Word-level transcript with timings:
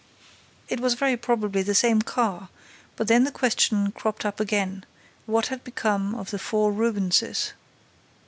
It 0.67 0.79
was 0.79 0.95
very 0.95 1.15
probably 1.15 1.61
the 1.61 1.75
same 1.75 2.01
car; 2.01 2.49
but 2.95 3.07
then 3.07 3.23
the 3.23 3.29
question 3.31 3.91
cropped 3.91 4.25
up 4.25 4.39
again: 4.39 4.83
what 5.27 5.49
had 5.49 5.63
become 5.63 6.15
of 6.15 6.31
the 6.31 6.39
four 6.39 6.71
Rubenses? 6.71 7.53